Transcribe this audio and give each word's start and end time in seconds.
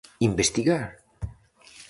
Investigar? 0.27 0.81